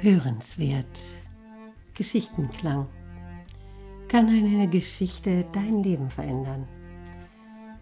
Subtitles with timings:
[0.00, 0.86] Hörenswert.
[1.94, 2.86] Geschichtenklang.
[4.06, 6.68] Kann eine Geschichte dein Leben verändern?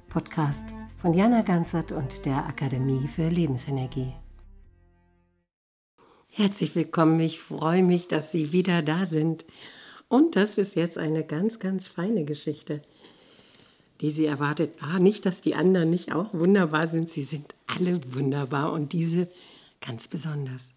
[0.09, 0.65] Podcast
[0.97, 4.15] von Jana Ganzert und der Akademie für Lebensenergie.
[6.29, 9.45] Herzlich willkommen, ich freue mich, dass Sie wieder da sind.
[10.09, 12.81] Und das ist jetzt eine ganz, ganz feine Geschichte,
[14.01, 14.73] die Sie erwartet.
[14.81, 19.29] Ah, nicht, dass die anderen nicht auch wunderbar sind, sie sind alle wunderbar und diese
[19.83, 20.76] ganz besonders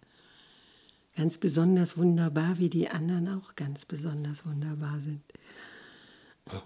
[1.19, 5.21] ganz besonders wunderbar, wie die anderen auch ganz besonders wunderbar sind.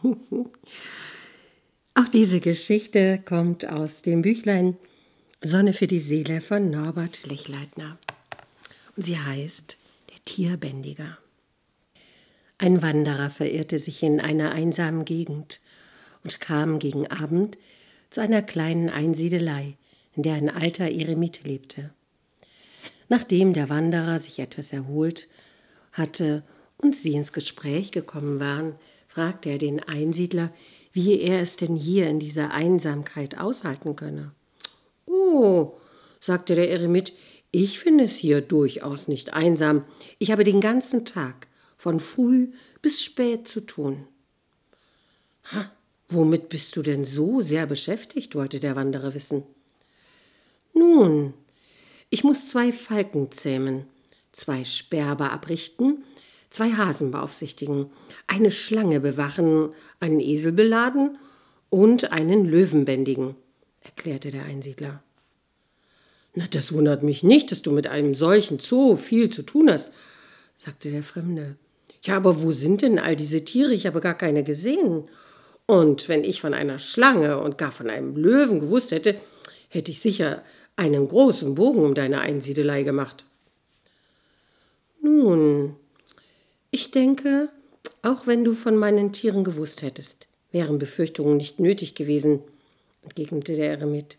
[1.96, 4.78] auch diese Geschichte kommt aus dem Büchlein
[5.42, 7.98] Sonne für die Seele von Norbert Lechleitner.
[8.96, 9.76] Und sie heißt
[10.12, 11.18] Der Tierbändiger.
[12.60, 15.62] Ein Wanderer verirrte sich in einer einsamen Gegend
[16.24, 17.58] und kam gegen Abend
[18.12, 19.78] zu einer kleinen Einsiedelei,
[20.16, 21.90] in der ein alter Eremit lebte.
[23.14, 25.28] Nachdem der Wanderer sich etwas erholt
[25.92, 26.42] hatte
[26.80, 28.74] und sie ins Gespräch gekommen waren,
[29.08, 30.52] fragte er den Einsiedler,
[30.94, 34.32] wie er es denn hier in dieser Einsamkeit aushalten könne.
[35.06, 35.74] Oh,
[36.22, 37.14] sagte der Eremit,
[37.52, 39.86] ich finde es hier durchaus nicht einsam.
[40.18, 41.46] Ich habe den ganzen Tag
[41.78, 42.48] von früh
[42.82, 44.08] bis spät zu tun.
[45.52, 45.72] Ha,
[46.10, 48.34] womit bist du denn so sehr beschäftigt?
[48.34, 49.44] wollte der Wanderer wissen.
[50.74, 51.36] Nun,
[52.14, 53.88] ich muss zwei Falken zähmen,
[54.34, 56.04] zwei Sperber abrichten,
[56.52, 57.88] zwei Hasen beaufsichtigen,
[58.28, 61.18] eine Schlange bewachen, einen Esel beladen
[61.72, 63.34] und einen Löwen bändigen,
[63.82, 65.02] erklärte der Einsiedler.
[66.36, 69.92] Na, das wundert mich nicht, dass du mit einem solchen Zoo viel zu tun hast,
[70.56, 71.56] sagte der Fremde.
[72.04, 73.74] Ja, aber wo sind denn all diese Tiere?
[73.74, 75.10] Ich habe gar keine gesehen.
[75.66, 79.20] Und wenn ich von einer Schlange und gar von einem Löwen gewusst hätte,
[79.70, 80.44] hätte ich sicher
[80.76, 83.26] einen großen Bogen um deine Einsiedelei gemacht.
[85.02, 85.76] Nun,
[86.72, 87.50] ich denke,
[88.02, 92.40] auch wenn du von meinen Tieren gewusst hättest, wären Befürchtungen nicht nötig gewesen,
[93.04, 94.18] entgegnete der Eremit.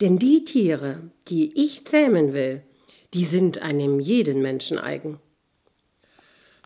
[0.00, 0.98] Denn die Tiere,
[1.28, 2.62] die ich zähmen will,
[3.14, 5.18] die sind einem jeden Menschen eigen.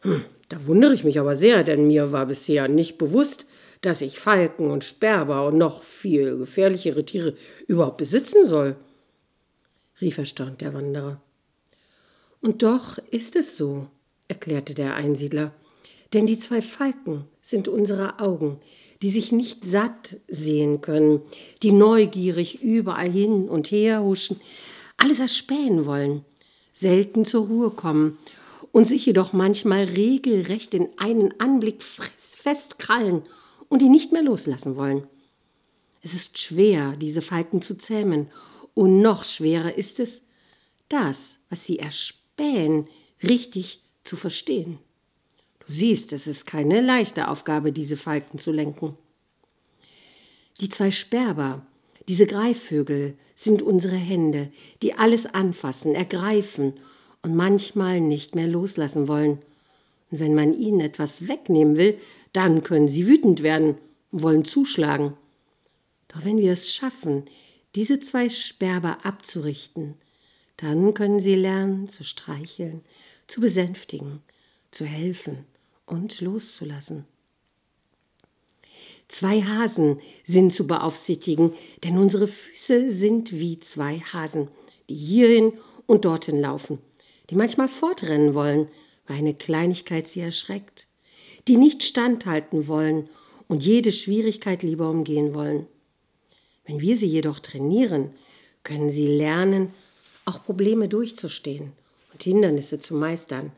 [0.02, 3.46] Hm, da wundere ich mich aber sehr, denn mir war bisher nicht bewusst,
[3.80, 7.34] dass ich Falken und Sperber und noch viel gefährlichere Tiere
[7.66, 8.76] überhaupt besitzen soll
[10.00, 11.20] rief erstaunt der Wanderer.
[12.40, 13.88] Und doch ist es so,
[14.28, 15.52] erklärte der Einsiedler,
[16.12, 18.60] denn die zwei Falken sind unsere Augen,
[19.02, 21.20] die sich nicht satt sehen können,
[21.62, 24.40] die neugierig überall hin und her huschen,
[24.96, 26.24] alles erspähen wollen,
[26.72, 28.18] selten zur Ruhe kommen
[28.72, 33.22] und sich jedoch manchmal regelrecht in einen Anblick festkrallen
[33.68, 35.06] und ihn nicht mehr loslassen wollen.
[36.02, 38.28] Es ist schwer, diese Falken zu zähmen
[38.76, 40.20] und noch schwerer ist es,
[40.90, 42.88] das, was sie erspähen,
[43.22, 44.78] richtig zu verstehen.
[45.66, 48.94] Du siehst, es ist keine leichte Aufgabe, diese Falken zu lenken.
[50.60, 51.66] Die zwei Sperber,
[52.06, 56.74] diese Greifvögel, sind unsere Hände, die alles anfassen, ergreifen
[57.22, 59.38] und manchmal nicht mehr loslassen wollen.
[60.10, 61.98] Und wenn man ihnen etwas wegnehmen will,
[62.34, 63.78] dann können sie wütend werden
[64.12, 65.14] und wollen zuschlagen.
[66.08, 67.24] Doch wenn wir es schaffen,
[67.76, 69.94] diese zwei Sperber abzurichten,
[70.56, 72.80] dann können sie lernen zu streicheln,
[73.26, 74.22] zu besänftigen,
[74.70, 75.44] zu helfen
[75.84, 77.04] und loszulassen.
[79.08, 81.52] Zwei Hasen sind zu beaufsichtigen,
[81.84, 84.48] denn unsere Füße sind wie zwei Hasen,
[84.88, 85.52] die hierhin
[85.86, 86.78] und dorthin laufen,
[87.28, 88.68] die manchmal fortrennen wollen,
[89.06, 90.86] weil eine Kleinigkeit sie erschreckt,
[91.46, 93.10] die nicht standhalten wollen
[93.48, 95.66] und jede Schwierigkeit lieber umgehen wollen.
[96.66, 98.10] Wenn wir sie jedoch trainieren,
[98.62, 99.72] können sie lernen,
[100.24, 101.72] auch Probleme durchzustehen
[102.12, 103.52] und Hindernisse zu meistern.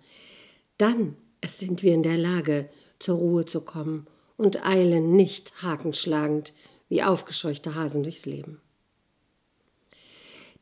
[0.76, 1.16] Dann
[1.46, 2.68] sind wir in der Lage,
[2.98, 4.06] zur Ruhe zu kommen
[4.36, 6.52] und eilen nicht hakenschlagend
[6.88, 8.60] wie aufgescheuchte Hasen durchs Leben.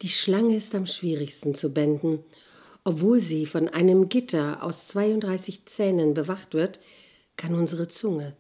[0.02, 2.20] Die Schlange ist am schwierigsten zu bänden.
[2.84, 6.78] Obwohl sie von einem Gitter aus 32 Zähnen bewacht wird,
[7.36, 8.36] kann unsere Zunge,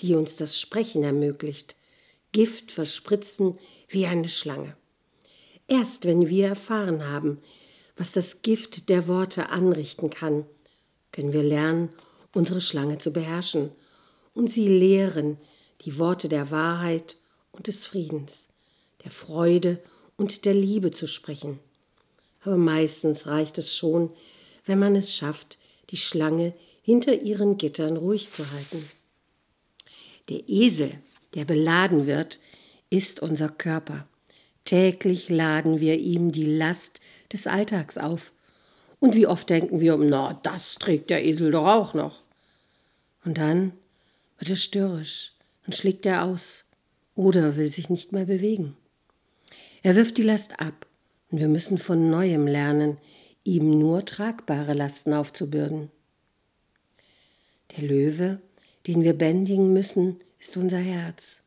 [0.00, 1.76] die uns das Sprechen ermöglicht,
[2.34, 3.56] Gift verspritzen
[3.88, 4.76] wie eine Schlange.
[5.68, 7.38] Erst wenn wir erfahren haben,
[7.96, 10.44] was das Gift der Worte anrichten kann,
[11.12, 11.90] können wir lernen,
[12.32, 13.70] unsere Schlange zu beherrschen
[14.34, 15.38] und sie lehren,
[15.82, 17.16] die Worte der Wahrheit
[17.52, 18.48] und des Friedens,
[19.04, 19.80] der Freude
[20.16, 21.60] und der Liebe zu sprechen.
[22.42, 24.10] Aber meistens reicht es schon,
[24.66, 25.56] wenn man es schafft,
[25.90, 26.52] die Schlange
[26.82, 28.90] hinter ihren Gittern ruhig zu halten.
[30.28, 30.98] Der Esel
[31.34, 32.38] der beladen wird,
[32.90, 34.06] ist unser Körper.
[34.64, 37.00] Täglich laden wir ihm die Last
[37.32, 38.32] des Alltags auf.
[38.98, 42.22] Und wie oft denken wir, na, das trägt der Esel doch auch noch.
[43.24, 43.72] Und dann
[44.38, 45.32] wird er störrisch
[45.66, 46.64] und schlägt er aus
[47.14, 48.76] oder will sich nicht mehr bewegen.
[49.82, 50.86] Er wirft die Last ab
[51.30, 52.98] und wir müssen von neuem lernen,
[53.44, 55.90] ihm nur tragbare Lasten aufzubürden.
[57.76, 58.40] Der Löwe,
[58.86, 61.40] den wir bändigen müssen, ist unser Herz.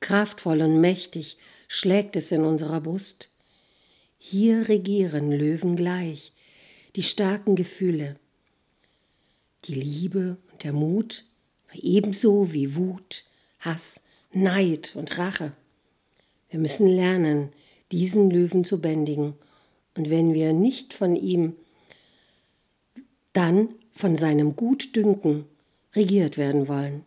[0.00, 3.30] Kraftvoll und mächtig schlägt es in unserer Brust.
[4.18, 6.32] Hier regieren Löwen gleich,
[6.94, 8.16] die starken Gefühle.
[9.64, 11.24] Die Liebe und der Mut,
[11.72, 13.24] ebenso wie Wut,
[13.60, 13.98] Hass,
[14.30, 15.52] Neid und Rache.
[16.50, 17.48] Wir müssen lernen,
[17.92, 19.32] diesen Löwen zu bändigen.
[19.96, 21.56] Und wenn wir nicht von ihm,
[23.32, 25.46] dann von seinem Gutdünken
[25.94, 27.06] regiert werden wollen.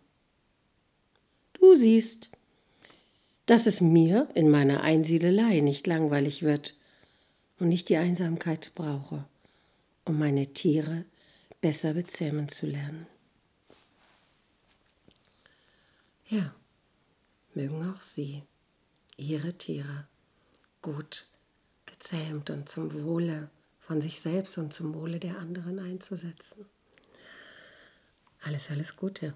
[1.79, 2.29] Siehst,
[3.45, 6.75] dass es mir in meiner Einsiedelei nicht langweilig wird
[7.57, 9.23] und ich die Einsamkeit brauche,
[10.03, 11.05] um meine Tiere
[11.61, 13.07] besser bezähmen zu lernen.
[16.27, 16.53] Ja,
[17.53, 18.43] mögen auch Sie
[19.15, 20.05] Ihre Tiere
[20.81, 21.27] gut
[21.85, 23.49] gezähmt und zum Wohle
[23.79, 26.65] von sich selbst und zum Wohle der anderen einzusetzen.
[28.41, 29.33] Alles, alles Gute.